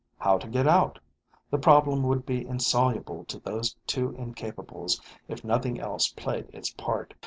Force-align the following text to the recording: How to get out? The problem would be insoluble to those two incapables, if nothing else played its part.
How 0.17 0.39
to 0.39 0.47
get 0.47 0.65
out? 0.67 0.97
The 1.51 1.59
problem 1.59 2.01
would 2.01 2.25
be 2.25 2.43
insoluble 2.47 3.23
to 3.25 3.37
those 3.37 3.75
two 3.85 4.15
incapables, 4.17 4.99
if 5.27 5.43
nothing 5.43 5.79
else 5.79 6.07
played 6.07 6.47
its 6.51 6.71
part. 6.73 7.13